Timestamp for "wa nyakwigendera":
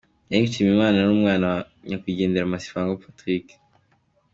1.53-2.51